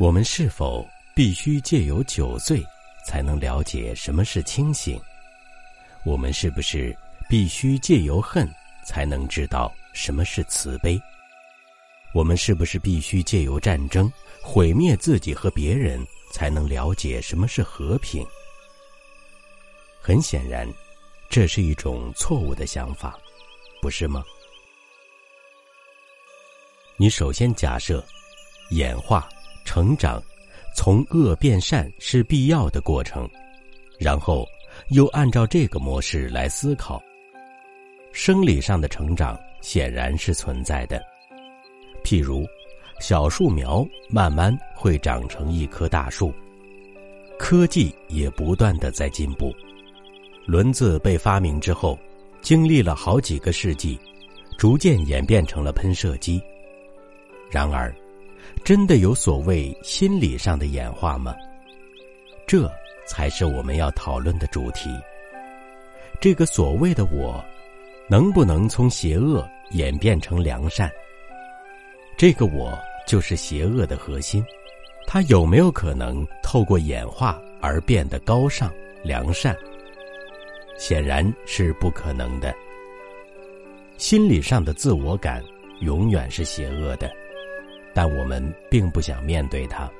[0.00, 2.64] 我们是否必须借由酒醉
[3.04, 4.98] 才能了解什么是清醒？
[6.06, 6.96] 我们是不是
[7.28, 8.50] 必须借由恨
[8.82, 10.98] 才能知道什么是慈悲？
[12.14, 14.10] 我们是不是必须借由战争
[14.42, 18.26] 毁灭自己和别人才能了解什么是和平？
[20.00, 20.66] 很显然，
[21.28, 23.18] 这是一种错误的想法，
[23.82, 24.24] 不是吗？
[26.96, 28.02] 你首先假设
[28.70, 29.28] 演化。
[29.72, 30.20] 成长，
[30.74, 33.30] 从恶变善是必要的过程，
[34.00, 34.44] 然后
[34.88, 37.00] 又按照这个模式来思考。
[38.10, 41.00] 生理上的成长显然是存在的，
[42.02, 42.44] 譬如
[42.98, 46.34] 小树苗慢慢会长成一棵大树。
[47.38, 49.54] 科技也不断的在进步，
[50.46, 51.96] 轮子被发明之后，
[52.40, 53.96] 经历了好几个世纪，
[54.58, 56.42] 逐渐演变成了喷射机。
[57.52, 57.94] 然而。
[58.64, 61.34] 真的有所谓心理上的演化吗？
[62.46, 62.70] 这
[63.06, 64.90] 才是我们要讨论的主题。
[66.20, 67.42] 这个所谓的我，
[68.08, 70.90] 能不能从邪恶演变成良善？
[72.16, 74.44] 这个我就是邪恶的核心，
[75.06, 78.70] 它有没有可能透过演化而变得高尚
[79.02, 79.56] 良善？
[80.76, 82.54] 显然是不可能的。
[83.96, 85.42] 心理上的自我感
[85.80, 87.10] 永远是邪恶的。
[87.94, 89.90] 但我们并不想面对它。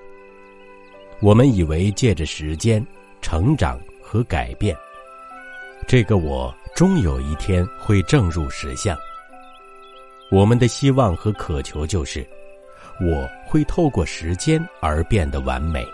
[1.21, 2.85] 我们以为借着时间、
[3.21, 4.77] 成长和改变，
[5.87, 8.97] 这个我终有一天会正入实相。
[10.31, 12.27] 我们的希望和渴求就是，
[13.01, 15.87] 我会透过时间而变得完美。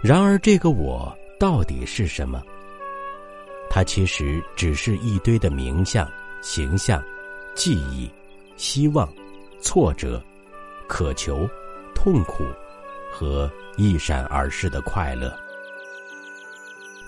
[0.00, 2.42] 然而，这个我到底是什么？
[3.70, 7.02] 它其实只是一堆的名相、形象、
[7.54, 8.10] 记忆、
[8.56, 9.06] 希望。
[9.60, 10.22] 挫折、
[10.86, 11.48] 渴求、
[11.94, 12.44] 痛苦
[13.10, 15.36] 和一闪而逝的快乐，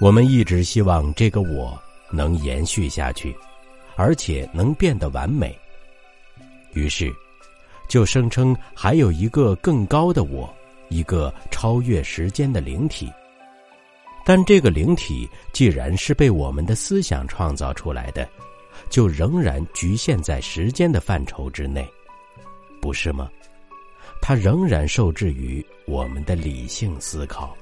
[0.00, 1.80] 我们一直希望这个我
[2.10, 3.34] 能延续下去，
[3.96, 5.56] 而且能变得完美。
[6.72, 7.12] 于是，
[7.88, 10.52] 就声称还有一个更高的我，
[10.88, 13.10] 一个超越时间的灵体。
[14.24, 18.28] 但这个灵体既然是被我们的思想创造出来的，
[18.88, 21.88] 就仍然局限在时间的范畴之内。
[22.80, 23.30] 不是吗？
[24.22, 27.56] 它仍然受制于我们的理性思考。